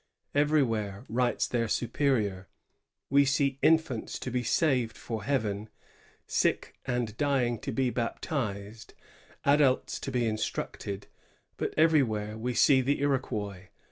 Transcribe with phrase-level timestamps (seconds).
[0.23, 2.47] *' Everywhere,'* writes their superior,
[3.11, 5.69] we see infants to be saved for heaven,
[6.25, 8.95] sick and dying to be baptized,
[9.45, 11.05] adults to be instructed;
[11.55, 13.67] but everywhere we see the Iroquois.